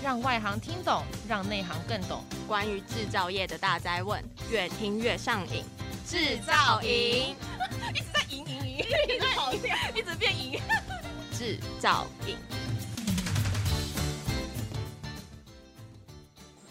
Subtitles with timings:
[0.00, 2.22] 让外行听懂，让内行更懂。
[2.46, 5.64] 关于制造业的大灾问，越听越上瘾。
[6.06, 7.34] 制造营
[7.92, 10.60] 一直在赢赢赢，一直跑掉，一直变赢。
[11.36, 12.36] 制造营。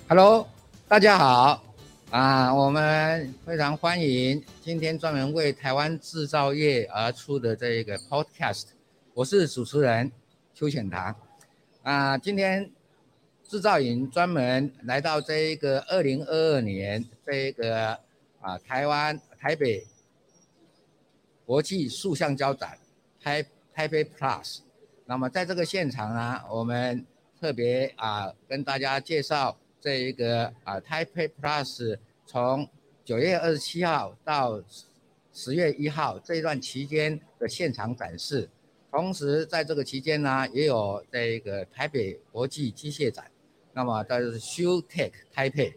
[0.08, 0.48] Hello，
[0.88, 1.62] 大家好
[2.12, 2.54] 啊！
[2.54, 8.68] 我们非常欢迎今天专门为台湾制造业而出的这个 Podcast。
[9.14, 10.10] 我是主持人
[10.56, 11.14] 邱显堂
[11.84, 12.72] 啊，今天。
[13.48, 17.98] 制造营专门来到这一个二零二二年这一个
[18.42, 19.88] 啊台湾台北
[21.46, 22.78] 国际塑橡胶展，
[23.22, 24.60] 台台北 Plus。
[25.06, 27.06] 那么在这个现场呢，我们
[27.40, 32.68] 特别啊跟大家介绍这一个啊台北 Plus 从
[33.06, 34.62] 九月二十七号到
[35.32, 38.50] 十月一号这一段期间的现场展示。
[38.92, 43.32] 同时在这个期间呢，也有这一个台北国际机械展。
[43.78, 45.76] 那么它是 ShoeTech Taipei，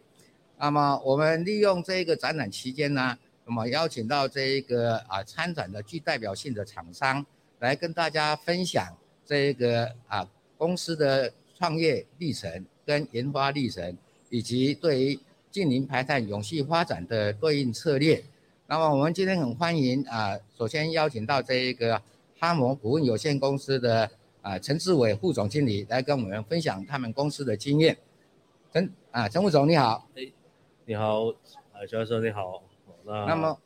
[0.57, 7.23] 那么我们利用这个展览期间呢，那么邀请到这一个啊参展的具代表性的厂商
[7.59, 13.95] 来跟大家分享这一个啊公司的创业历程跟研发历程，
[14.31, 15.19] 以及对于
[15.51, 18.23] 近零排碳永续发展的对应策略。
[18.65, 22.01] 那么我们今天很欢迎啊，首先邀请到这一个
[22.39, 24.09] 哈摩股份有限公司的。
[24.41, 27.97] 啊，陈志伟副总经理来跟我们分享他们公司的经验。
[28.73, 30.07] 陈啊，陈副总你好。
[30.15, 30.31] 哎，
[30.85, 31.27] 你好，
[31.71, 32.63] 啊，教授你好。
[33.03, 33.59] 那，那么，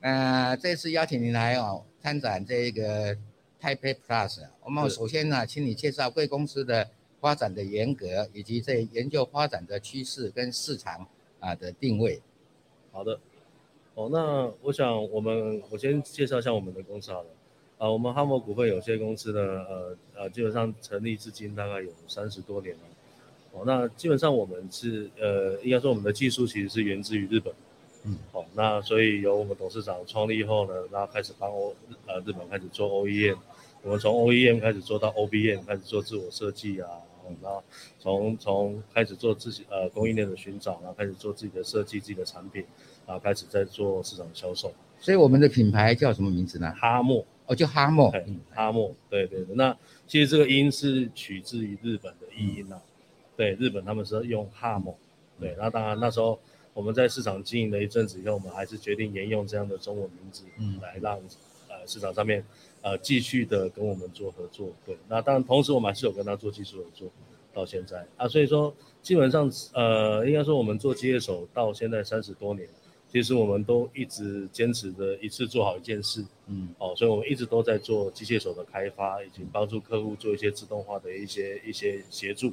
[0.00, 3.14] 呃，这次邀请您来哦，参展这个
[3.60, 6.88] Taipei Plus，我们首先呢，请你介绍贵公司的
[7.20, 11.06] 发展的严格，以及这研究发展的趋势跟市场
[11.40, 12.22] 啊的定位。
[12.90, 13.20] 好的。
[13.94, 17.28] 哦，那我想我们我先介绍一下我们的公司好了。
[17.78, 22.80] 啊，我们哈摩股份有限公司呢，呃呃，基本上成立至今大概有三十多年了。
[23.52, 27.52] 哦，那基本上我们是呃，应该说我们的技术其实是源自于日本。
[28.04, 28.16] 嗯。
[28.32, 31.74] 好，那所以由我们董事长创立以后呢，然后开始帮欧
[32.06, 33.36] 呃日本开始做 OEM，
[33.82, 36.88] 我们从 OEM 开始做到 OBM，开始做自我设计啊，
[37.42, 37.62] 然后
[37.98, 42.64] 从从开始做自己呃供应链的寻找，然后开始做自己的设计、自己的产品，
[43.06, 44.72] 然后开始在做市场销售。
[44.98, 46.72] 所以我们的品牌叫什么名字呢？
[46.80, 47.22] 哈莫。
[47.46, 49.54] 哦，就哈莫，嗯，哈莫，对对对。
[49.54, 49.76] 那
[50.06, 52.82] 其实这个音是取自于日本的译音呐、啊，
[53.36, 54.96] 对，日本他们是用哈莫，
[55.38, 55.54] 对。
[55.56, 56.38] 那当然那时候
[56.74, 61.16] 我们在市场经营了一阵子以后，我们还是决定沿用这样的中文名字，嗯，来让
[61.68, 62.44] 呃市场上面
[62.82, 64.96] 呃继续的跟我们做合作，对。
[65.08, 67.08] 那当然同时我们还是有跟他做技术合作
[67.54, 72.68] 到现在啊，所以说基本上呃应该说我们做机械手到现在三十多年。
[73.08, 82.52] 其实我们都一直坚持着一次做好一件事，嗯，哦，所以我们一直都在做机械手的开发，以及帮助客户做一些自动化的一些一些协助，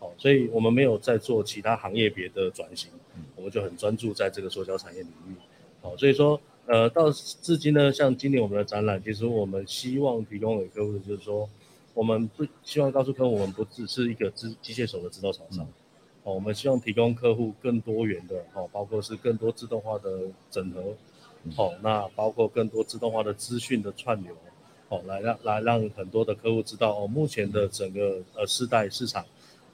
[0.00, 2.90] 哦，所以我们没有在做其他行业别的转型，
[3.36, 5.34] 我们就很专注在这个塑胶产业领域，
[5.82, 11.48] 哦，所以说，呃，到至今呢，像今年我们的展览，其实我们希望提供给客户的就是说，
[11.92, 15.68] 我们不希望告诉客户，我们不只是一个机机械手的制造厂商。
[16.24, 20.10] 哦，我们希望提供客户更多元的哦，包括是更多自动化的
[20.50, 20.82] 整合，
[21.56, 24.34] 哦，那包括更多自动化的资讯的串流，
[24.88, 29.24] 哦，来让来让很多的客户知道哦，目前的整个呃世代市场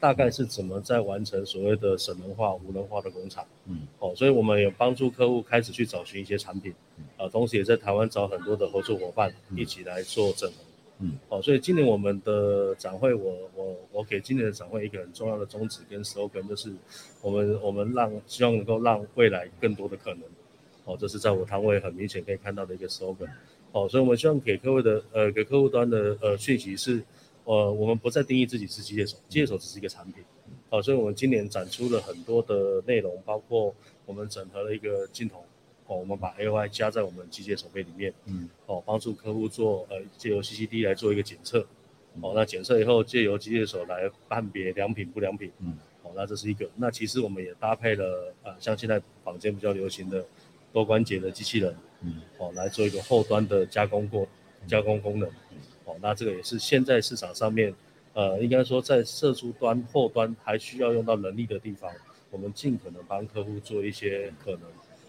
[0.00, 6.74] 大概是怎么在完成所谓的省能化、无能化的工厂，嗯，哦，所以我们也帮助客户开始去找寻一些产品，
[7.16, 10.56] 呃，同时也在台湾找很多的合作伙伴一起来做整合。
[11.02, 16.70] 嗯，好，所以今年我们的展会我，我我给今年的展会一个很重要的宗旨跟 slogan，就是
[17.22, 20.22] 我们我们让希望能够让未来更多的可能，
[20.84, 23.30] 哦，这是在我摊位很明显可以看到的一个 slogan，
[23.72, 27.02] 哦，所以我们希望给客户的呃给客户端的呃讯息是，
[27.44, 30.22] 呃我们不再定义自己是机械手，机械手只是一个产品，
[30.68, 33.74] 好，所以我们今年展出了很多的内容，包括
[34.04, 35.42] 我们整合了一个镜头。
[35.90, 41.66] 哦，我们把 AOI 加在我们机械手背里面，嗯，哦，帮助客户做呃借由 CCD 来做一个检测，
[42.20, 46.70] 哦，那检测以后借由机械手来判别良品不良品，嗯，哦，那这是一个。
[46.76, 50.24] 那其实我们也搭配了呃像现在坊间比较流行的
[50.72, 54.28] 多关节的机器人，嗯，哦，来做一个后端的加工过
[54.68, 55.28] 加工功能，
[55.86, 57.74] 哦，那这个也是现在市场上面
[58.12, 61.90] 呃应该说在射出端后端还需要用到人力的地方，
[62.30, 64.62] 我们尽可能帮客户做一些可能。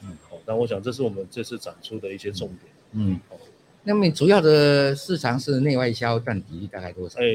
[0.04, 2.60] 嗯，好，那我想这是我们这次展出的一些重点。
[2.94, 3.38] 嗯，哦，
[3.84, 7.20] 那么主要的市场是内外销占比例大概多少？
[7.20, 7.26] 呃，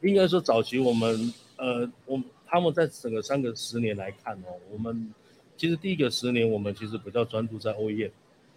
[0.00, 5.12] 应该说早期我们，呃，我他们在整个三个十年来看哦，我们
[5.56, 8.10] 其实第一个十年我们其实比较专注在 OEM，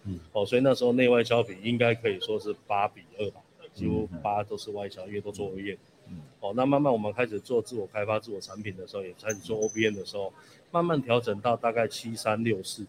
[0.04, 3.40] 嗯，哦，所以那时候内外销比应该可以说是八比二吧，
[3.72, 5.76] 几乎八都是外销，因为都做 OEM。
[6.08, 10.32] 嗯，哦，那慢慢我们开始做自我开发、自我产品的时候，也开始做 OBN 的时候，
[10.70, 12.86] 慢慢调整到大概七三六四，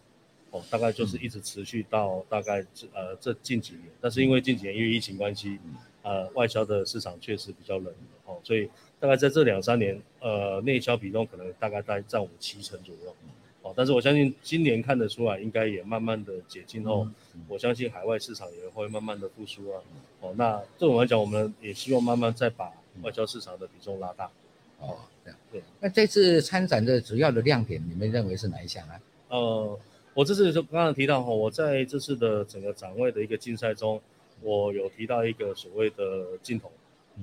[0.50, 5.58] 哦，大概就是一直持续到大概这呃这近几年，但是因为近几年因为疫情关系，
[6.02, 7.92] 呃，外销的市场确实比较冷，
[8.24, 8.68] 哦，所以
[8.98, 13.14] 大概在这两三年，呃，内销比重可能大概在占我七成左右。
[13.60, 19.82] 哦但是我相信今年看得出来，应该也慢慢的解禁后，嗯、我相信海外市场也会慢慢的复苏啊。
[20.20, 22.72] 哦，那对我们来讲，我们也希望慢慢再把
[23.02, 24.30] 外销市场的比重拉大。
[24.78, 25.62] 哦，这样对。
[25.80, 29.00] 那这次参展的主要的亮点，你们认为是哪一项啊？
[29.28, 29.78] 呃，
[30.18, 34.00] 我这次就刚刚提到哈，我在这次的整个展位的一个竞赛中，
[34.42, 36.72] 我有提到一个所谓的镜头，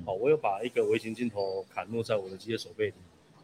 [0.06, 2.94] 好、嗯，我有把一个微型镜头砍入在我的机械手背里。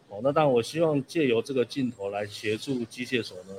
[0.08, 3.54] 哦，那当然，我希望借由这个镜头来协助机械手呢，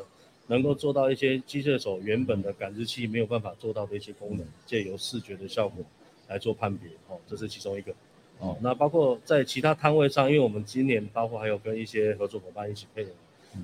[0.47, 5.85] 能够做到一些机械手原本的感知器没有办法做到的一些功能，借由视觉的效果
[6.27, 6.89] 来做判别。
[7.09, 7.93] 哦，这是其中一个。
[8.39, 13.11] 哦，那包括在其他摊位上，因为我们今年包括还有跟一些合作伙伴一起配合，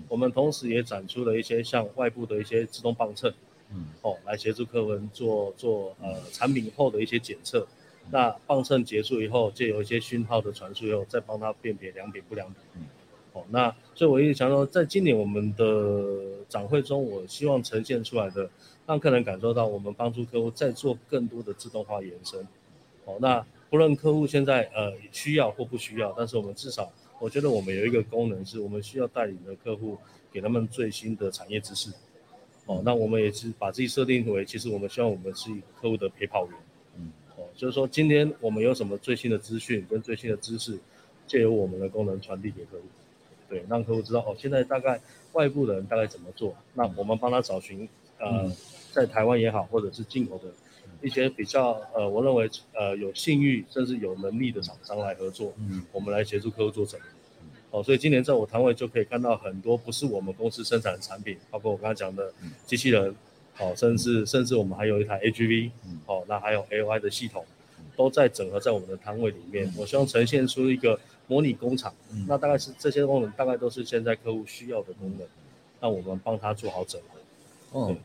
[0.09, 3.33] 我们同时也展出了一些像外部的一些自动磅秤，
[3.71, 7.67] 嗯，哦，来协助客人做做呃产品后的一些检测。
[8.11, 12.57] 那磅秤结束以后，借由一些讯号的传输以后，再帮他辨别良品不良品。
[12.75, 12.87] 嗯，
[13.35, 18.49] 哦，那所以我一直想说，在今年我们的展会中，我希望呈现出来的，
[18.87, 22.41] 让客人感受到我们帮助客户再做更多的自动化延伸。
[23.05, 26.91] 哦，那不论客户现在呃需要或不需要，但是我们至少，
[27.21, 29.99] 我觉得我们有一个功能是，我们需要带领的客户
[30.33, 31.91] 给他们最新的产业知识。
[32.67, 35.51] 哦，那我们也是把自己设定为，其实我们希望我们是
[35.81, 36.55] 客户的陪跑员。
[36.99, 40.79] 嗯，哦就是说，今天我们有什么最新的资讯跟最新的知识，
[41.27, 42.85] 借由我们的功能传递给客户，
[43.49, 45.01] 对，让客户知道哦，现在大概
[45.33, 47.89] 外部的人大概怎么做，那我们帮他找寻，
[48.19, 48.53] 呃，
[48.93, 50.45] 在台湾也好，或者是进口的
[51.03, 57.07] 一些比较呃，我认为呃有信誉甚至有能力的厂商来合作，嗯，我们来协助客户做整合，
[57.79, 62.33] 哦，所以今年在我摊位就可以看到很多不是我们公司生产的产品，包括我刚才讲的
[62.67, 63.15] 机器人。
[63.61, 65.73] 哦，甚至甚至我们还有一台 AGV，
[66.07, 67.45] 哦，那还有 AOI 的系统，
[67.97, 69.69] 都在整合在我们的摊位里面。
[69.77, 70.97] 我希望呈现出一个
[71.27, 71.93] 模拟工厂，
[72.29, 75.27] 那大概是这些功能，大概都是现在客户需要的功能，
[75.81, 77.81] 那我们帮他做好整合。
[77.81, 77.97] 哦。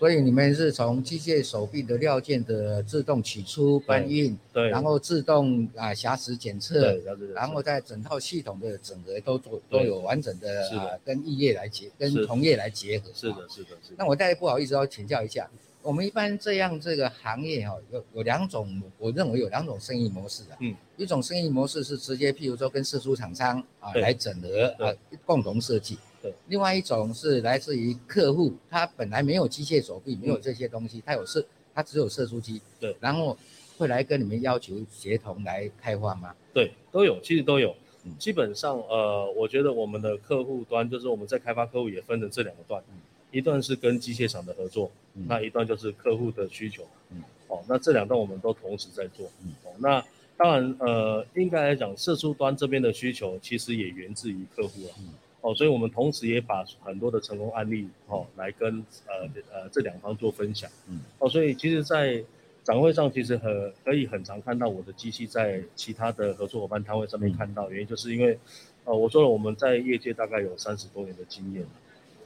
[0.00, 7.04] 所以你们是从机械手臂的料件的自动取出搬运，对，然后自动啊瑕疵检测，对，
[7.34, 13.10] 然后在整套系统的整合都做都有完整的啊跟异业来结跟同业来结合。
[13.14, 13.96] 是的，是的，是的。
[13.98, 15.46] 那我再不好意思要请教一下，
[15.82, 20.56] 我们一般这样这个行业哈有有两种，我认为有两种生意模式啊。
[20.60, 20.74] 嗯。
[20.96, 24.94] 一种生意模式是直接譬如说跟四出厂商啊来整合啊
[25.26, 25.98] 共同设计。
[26.22, 31.44] 对，另外一种是来自于客户，他本来没有机械手臂，没有这些东西，他有射，
[31.74, 33.36] 他只有射出机，对，然后
[33.78, 36.34] 会来跟你们要求协同来开发吗？
[36.52, 37.74] 对，都有，其实都有。
[38.18, 42.82] 基本上，呃，我觉得我们的客户端就是我们在开发客户也分成这两个段，
[43.30, 46.82] 一段是跟机械厂的合作，那一段就是客户的需求。
[47.10, 49.30] 嗯，哦，那这两段我们都同时在做。
[49.44, 50.02] 嗯，哦，那
[50.38, 54.96] 当然，呃，应该来讲，射出端这边的需求其实也源自于客户啊。
[55.42, 55.50] 嗯。
[55.50, 60.70] 哦，所以我们同时也把很多的成功案例哦来跟呃呃这两方做分享。
[60.88, 61.00] 嗯。
[61.18, 62.22] 哦，所以其实，在
[62.62, 68.38] 展会上其实很可以很常看到我的机器在其他的合作伙伴摊位上面看到，原因就是因为，
[68.84, 71.64] 呃，我说了我们在业界大概有三十多年的经验。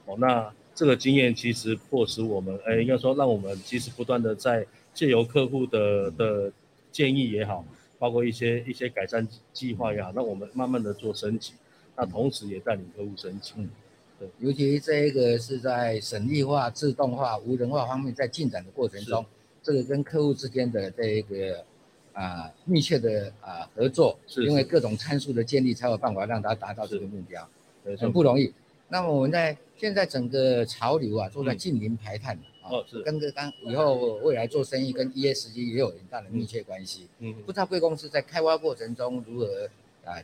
[0.07, 6.53] 哦，那这个经验其实迫使我们，哎，应该说让我们其实不断的在借由客户的的
[6.91, 7.65] 建议也好，
[7.99, 11.53] 包括一些一些改善计划也好，让我们慢慢的做升级。
[11.97, 13.71] 那同时也带领客户升级，嗯，
[14.19, 19.25] 对，尤其这一个是在省力化、自动化、无人化方面在进展的过程中，
[19.63, 21.65] 这个跟客户之间的这一个
[22.13, 27.49] 啊密切的啊合作，是因为各种参数的建立才有办法让它达到这个目标，
[27.97, 28.53] 很不容易。
[28.89, 33.03] 那么我们在现在整个潮流啊，都在近零排碳，嗯、啊，哦，是。
[33.03, 37.09] 跟这刚以后未来做生意跟 ESG 也有很大的密切关系。
[37.21, 39.69] 嗯，不知道贵公司在开发过程中如何
[40.05, 40.21] 啊？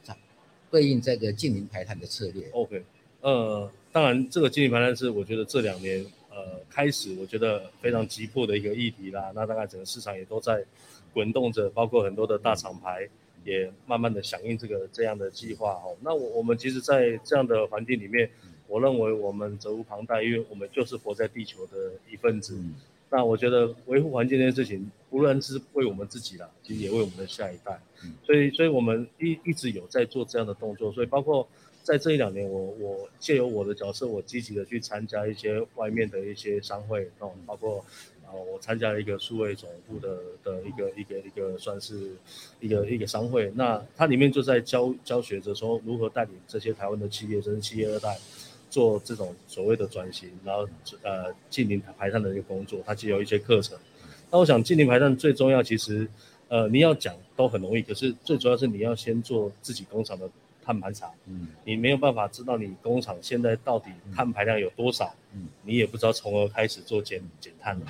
[0.70, 2.48] 对应这个近零排碳的策略。
[2.52, 2.82] OK，
[3.20, 9.32] 呃，当然这个近零排碳是我觉得这两年呃开始我觉得非常急迫的一个议题啦。
[9.34, 10.64] 那大概整个市场也都在
[11.12, 13.08] 滚动着，包括很多的大厂牌
[13.44, 15.96] 也慢慢的响应这个这样的计划哦。
[16.00, 18.30] 那我我们其实，在这样的环境里面，
[18.68, 22.56] 我认为我们责无旁贷，因为我们就是活在地球的一份子。
[23.10, 27.80] 那我觉得维护环境这件事情，无论是为我们自己啦，其实也为我们的下一代。
[28.24, 30.92] 所以，所以我们一一直有在做这样的动作。
[30.92, 31.46] 所以，包括
[31.82, 37.84] 在这一两年，我我借由我的角色，我积极的去参加一些外面的一些商会，哦，包括
[38.22, 42.12] 然后我参加了一个数位总部的的一个一个一个算是
[42.60, 48.16] 一个一个商会，那它里面就在教教学着说如何带领这些台湾的企业，甚至企业二代
[48.70, 50.68] 做这种所谓的转型，然后
[51.02, 53.76] 呃进行排碳的一个工作，它既有一些课程。
[54.30, 56.08] 那我想净零排碳最重要，其实
[56.48, 60.28] 呃你要讲都很容易，可是最主要是你要先做自己工厂的。
[60.62, 67.86] 碳盘查，嗯，你没有办法知道你工厂现在到底碳排量有多少，嗯，你也不知道从何开始做减减碳了，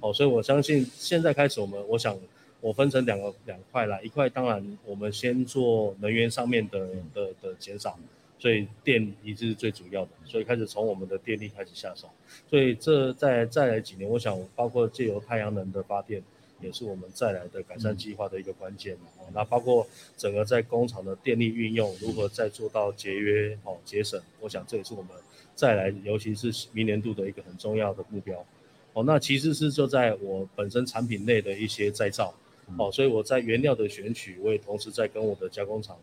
[0.00, 2.16] 哦，所以我相信现在开始我们，我想
[2.60, 6.78] 我分成两个两块啦，一块当然我们先做能源上面的
[7.12, 7.98] 的的减少，
[8.42, 12.08] 所以电一直是最主要的，所以开始从我们的电力开始下手，
[12.50, 16.20] 所以这再再来几年，我想包括借由太阳能的发电。
[16.60, 19.84] 也是我们再来的改善计划的一个关键，哦，那包括
[20.16, 25.10] 整个在工厂的电力运用如何再做到节约哦节省，我想这也是我们
[25.56, 28.46] 再来，尤其是明年度的一个很重要的目标，
[28.92, 32.32] 哦，那其实是就在我本身产品内的一些再造，
[32.78, 35.98] 哦，所以我在原料的选取，我也同时在跟我的加工厂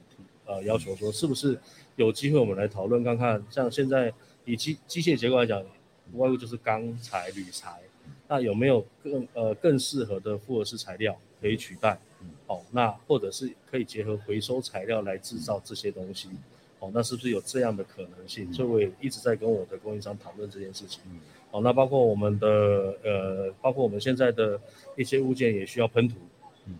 [0.46, 1.58] 呃要求说，是不是
[2.06, 4.12] 有机会我们来讨论看看，像现在
[4.46, 5.62] 以机机械结构来讲，
[6.14, 7.78] 无外乎就是钢材、铝材。
[8.30, 12.00] 那有没有更呃更适合的复合式材料可以取代？
[12.48, 16.30] 哦，那或者是可以结合回收材料来制造这些东西？
[16.80, 18.52] 哦，那是不是有这样的可能性？
[18.54, 21.02] 所以我也一直在跟我的供应商讨论这件事情。
[21.52, 22.48] 哦，那包括我们的
[23.04, 24.58] 呃，包括我们现在的
[24.96, 26.16] 一些物件也需要喷涂，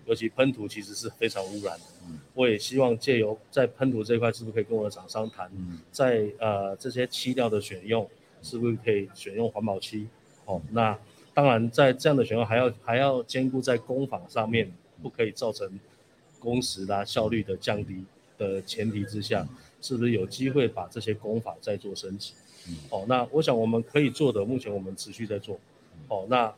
[0.06, 1.86] 尤其喷涂其实是非常污染的。
[2.34, 5.52] 我也希望借由在喷涂这一块，是不是可以跟我的厂商谈，
[5.92, 8.10] 在呃这些漆料的选用，
[8.42, 10.08] 是不是可以选用环保漆？
[10.46, 10.98] 哦，那。
[11.32, 14.70] 当然，在这样的选用还要还要兼顾在工坊上面
[15.02, 15.80] 不可以造成
[16.38, 18.04] 工时啦、效率的降低
[18.38, 19.48] 的前提之下，
[19.80, 22.34] 是不是有机会把这些工法再做升级？
[22.90, 25.58] 哦，那我想我们可以做的，目前我们持续在做。
[26.10, 26.54] 哦，那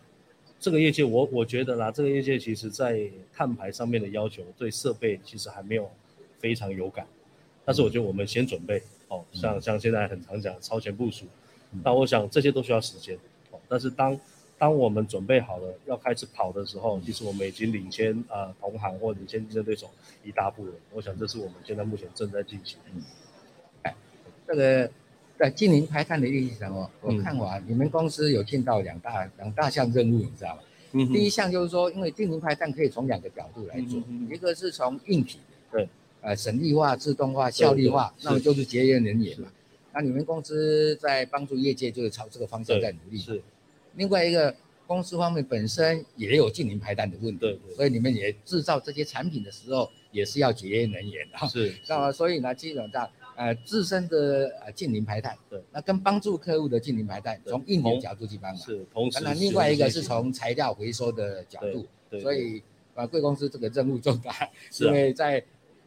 [0.62, 3.02] 这个业界我我觉得啦，这个业界其实在
[3.34, 5.90] 碳排上面的要求对设备其实还没有
[6.38, 7.08] 非常有感，
[7.66, 11.26] 但是我觉得我们先准备哦，像像现在很常讲超前部署，
[11.84, 13.18] 那我想这些都需要时间。
[13.50, 14.20] 哦，但是当
[14.60, 19.90] 当我们准备好了要开始跑的时候，其实我们已经领先呃同行或领先竞争对手
[20.24, 20.74] 一大步了。
[20.94, 22.78] 我想这是我们现在目前正在进行。
[22.94, 23.02] 嗯，
[23.82, 23.96] 哎，
[24.46, 24.92] 这个
[25.42, 30.62] 在近零排碳的意义什么，我看完、嗯、你们公司有进到两大两大项任务，你知道吗？
[30.92, 31.12] 嗯。
[31.12, 35.40] 第一项就是说，因为近零排碳可以从两个角度来做，嗯、一个是从硬体，
[35.72, 35.90] 对，
[36.22, 39.52] 呃，省力化、自动化、效率化，那么就是节约能源嘛。
[39.92, 43.18] 那你们公司在帮助业界就是朝这个方向在努力。
[43.18, 43.42] 是。
[43.96, 44.56] 另外一个
[44.86, 51.48] 公司方面本身也有近零排碳的问题，对对，所以你们也制造这些产品的时候也是要节约能源的。
[51.48, 53.10] 是，那么所以呢，基本上
[53.42, 59.20] 呃自身的呃净零排碳，对，那跟帮助客户的净零排碳，从硬件角度去帮忙，是，同时。
[59.24, 62.62] 那另外一个是从材料回收的角度，对，所以
[62.94, 64.32] 啊贵公司这个任务重大，
[64.70, 65.44] 是因为在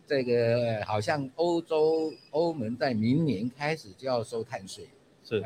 [0.06, 4.88] 这个好像欧洲欧盟在明年开始就要收碳税，
[5.24, 5.44] 是，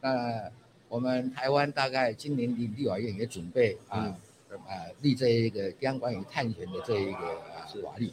[0.00, 0.50] 那。
[0.90, 4.12] 我们台湾大概今年立立法院也准备啊，
[4.50, 8.10] 嗯、啊立这一个相关于碳权的这一个啊法律，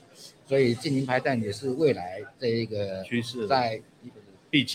[0.47, 3.81] 所以净零排碳也是未来这一个趋势，在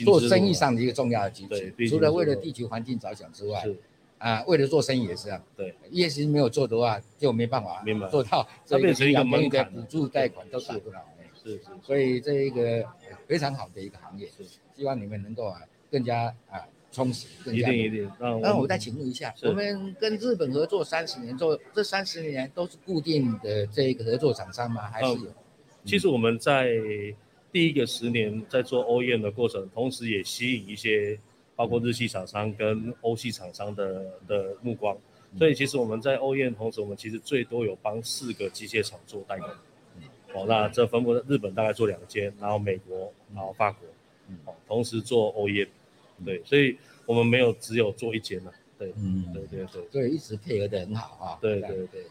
[0.05, 1.55] 做生意上的一个重要的基础。
[1.88, 3.64] 除了为了地球环境着想之外，
[4.19, 5.43] 啊，为了做生意也是这样。
[5.57, 11.05] 对，ESG 没有做的话，就没办法做到这个两面的补助贷款都达不到。
[11.43, 12.85] 是是，所以这一个
[13.26, 14.29] 非常好的一个行业，
[14.76, 16.61] 希望你们能够啊更加啊。
[16.95, 18.12] 充实，一定一定。
[18.21, 24.83] 那我再请问一下，我们跟日本合作三十年，做这三十年都是固定的这个合作厂商吗？
[24.91, 25.33] 还是有？
[25.85, 26.73] 其实我们在
[27.51, 31.19] 第一个十年在做 OEM 的过程，同时也吸引一些
[31.55, 34.97] 包括日系厂商跟欧系厂商的的目光。
[35.39, 39.49] 所以其实我们在 OEM 同时，我们其实最多有帮四个机械厂做代工。
[40.35, 43.87] 哦，那这分布日本大概做两间，然后美国，然后法国，
[44.47, 45.69] 哦，同时做 OEM。
[46.25, 51.39] 对，所以我们没有只有做一间了，对，嗯，对对对，所以一直配合的很好啊。
[51.41, 52.05] 对对对。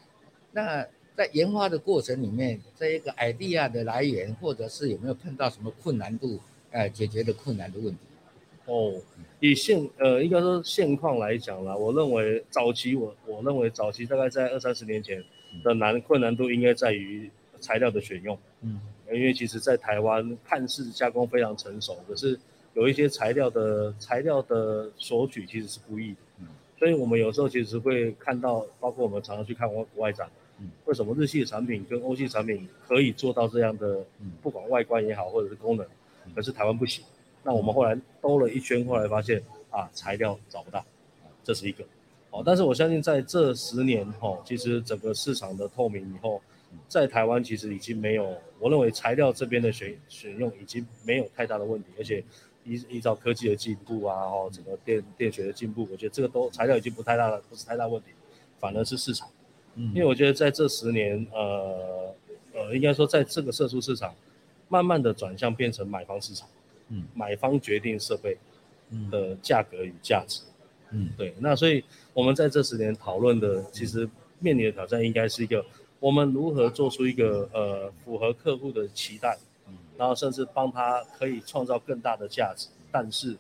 [0.52, 6.40] 那在研发的过程里面，这一个 idea 的来源，或者是有没有碰到什么困难度，
[6.72, 8.00] 呃，解决的困难的问题？
[8.66, 8.94] 哦，
[9.40, 15.24] 以现呃，应该说现况来讲啦，我认为早期我我认为早期大概在二三十年前
[15.64, 18.80] 的难困难度应该在于材料的选用，嗯，
[19.12, 22.40] 因为其实在台湾看似加工非常成熟，可是。
[22.74, 26.48] 有一些材料的材料的索取其实是不易的，嗯，
[26.82, 34.04] 所以我们有时候其实会看到，包括我们常常去看国外展，嗯，为什么日系的产品跟欧系产品可以做到这样的，
[34.42, 35.86] 不管外观也好或者是功能，
[36.34, 37.06] 可是台湾不行。
[37.44, 40.84] 那我们后来兜了一圈，后来发现啊，材料找不到，
[41.44, 41.84] 这是一个。
[42.32, 46.42] 哦，但是我相信在这十年哈，其实整个市场的透明以后，
[46.88, 52.24] 在台湾其实已经没有，我认为材料这边的选选用已经没有太大的问题，而且
[52.64, 58.10] 依依照科技的进步啊，哦，整个电电学的进步，我觉得这个都材料已经不太大了，不是太大问题，
[58.60, 59.28] 反而是市场，
[59.76, 62.14] 嗯，因为我觉得在这十年，呃
[62.54, 64.14] 呃，应该说在这个射出市场，
[64.68, 66.48] 慢慢的转向变成买方市场，
[66.90, 68.38] 嗯，买方决定设备
[69.10, 70.42] 的价格与价值。
[70.92, 74.08] 嗯，对，那所以我们在这十年讨论的，其实
[74.40, 75.66] 面临的挑战应该是一个，
[76.02, 79.40] 我们如何做出一个呃符合客户的期待，嗯，
[80.02, 83.38] 然后甚至帮他可以创造更大的价值，但是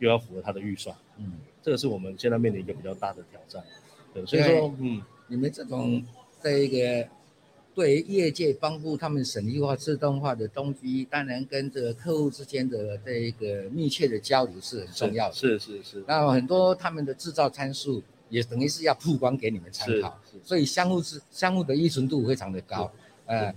[0.00, 3.62] 又要符合他的预算，嗯，这个是我们现在面临一个比较大的挑战，
[4.12, 6.04] 对，所以说，嗯，你们这种
[6.42, 7.08] 这一个。
[7.74, 15.34] 对于业界帮助他们省力化、自动化的东西，当然跟这个客户之间的这一个密切的交流是很重要的。
[15.34, 16.04] 是是是，是。
[16.06, 22.92] 那很多他们的制造参数也等于是要曝光给你们参考，所以相互是相互的依存度非常的高。
[23.24, 23.50] 呃，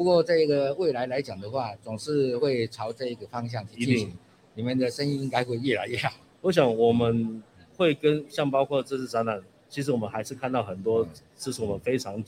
[0.00, 4.16] 不过这个未来来讲的话，总是会朝这个方向去进行。
[4.54, 6.10] 你们的生意应该会越来越好。
[6.40, 7.42] 我想我们
[7.76, 12.24] 会跟像包括这次展览，其实我们还是看到很多这是我们非常。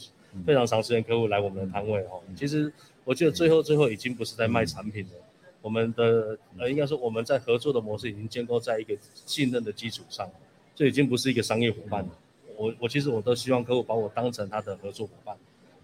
[0.46, 2.72] 非常长时间客户来我们的摊位哦，其实
[3.04, 5.10] 我觉得最后最后已经不是在卖产品了，
[5.60, 10.30] 我们的呃应该说我们在合作的模式已经建构在一个信任的基础上，
[10.74, 12.08] 这已经不是一个商业伙伴了。
[12.56, 15.36] 我我其实我都希望客户把我当成他的合作伙伴，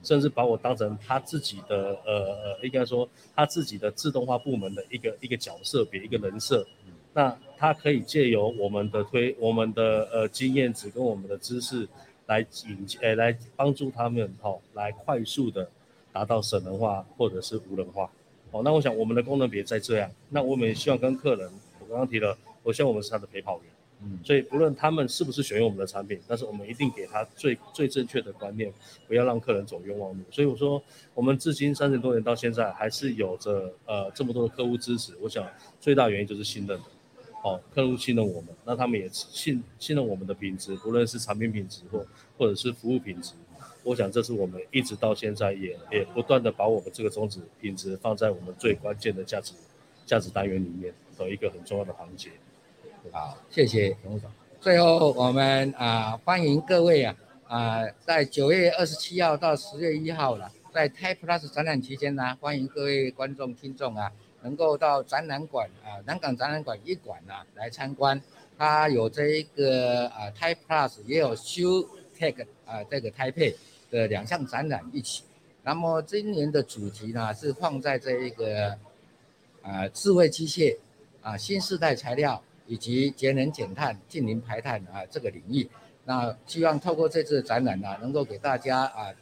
[0.08, 2.12] 甚至把我当成他自己的呃
[2.42, 6.66] 呃应该说他自己的自动化部门的一个一个角色别一个人设，
[7.12, 11.86] 那他可以借由我们的推我们的呃经验值跟我们的知识。
[12.28, 15.66] 来引呃、欸，来帮助他们哦，来快速的
[16.12, 18.10] 达到省人化或者是无人化
[18.50, 18.60] 哦。
[18.62, 21.50] 那我想我们的功能别再这样，那我们也希望跟客人，
[21.80, 28.72] 我刚刚提了，我希望我们是他的陪跑员，嗯，所以不论他们是不是选用我们的产品，但是我们一定给他最最正确的观念，
[29.06, 30.20] 不要让客人走冤枉路。
[30.30, 30.82] 所以我说，
[31.14, 35.12] 我们至今三十多年到现在，还是有着呃这么多的客户支持。
[35.20, 35.46] 我想
[35.80, 36.78] 最大原因就是信任。
[37.44, 42.04] 哦，客户信任我们，那他们也信信任我们的品质，不论是产品品质或
[42.36, 43.34] 或者是服务品质，
[43.84, 49.54] 我想这是我们一直到现在也也不断的把我们这个宗旨品质放在我们最关键的价值
[50.04, 52.30] 价值单元里面的一个很重要的环节。
[53.12, 54.32] 好，谢谢董事长。
[54.60, 64.12] 最后我们啊欢迎各位啊啊在九月二十七号到十月一号了，在 TIPE+ 展览期间呢，欢迎各位观众听众啊。
[64.40, 68.22] 能够到展览馆啊，南港展览馆一馆啊来参观，
[68.56, 71.84] 它有这一个啊 TIPE+，也有 Show
[72.16, 73.56] Tech 啊这个 Taipei
[73.90, 75.24] 的两项展览一起。
[75.64, 78.78] 那么今年的主题呢是放在这一个
[79.60, 80.76] 啊智慧机械
[81.20, 85.68] 啊新世代材料以及节能减碳、净零排碳啊这个领域。
[86.04, 89.12] 那希望透过这次展览呢，能够给大家啊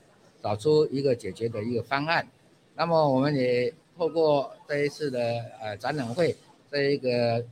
[0.43, 2.29] 找出一个解决的一个方案。
[2.75, 3.73] 那么我们也。
[3.99, 6.37] 透过这一次的呃展览会，
[6.71, 7.43] 这一个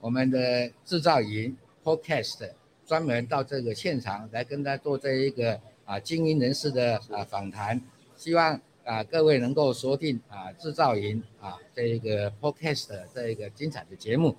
[0.00, 2.50] 我们的制造营 Podcast
[2.84, 7.80] 专门到这个现场来跟他做这一个啊精英人士的啊访谈，
[8.16, 14.36] 希望啊各位能够锁定啊制造营啊这一个 Podcast 这一个精彩的节目。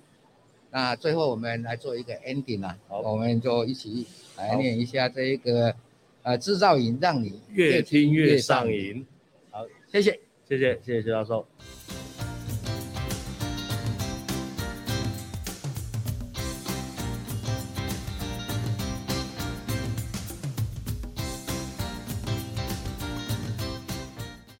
[0.74, 4.06] 那最后我们来做一个 ending 啊，好，我们就一起
[4.38, 5.74] 来念一下这一个
[6.22, 9.06] 呃制造营，让你越听越上瘾。
[9.50, 10.18] 好，谢谢。
[10.48, 11.46] 谢谢，谢谢徐教授。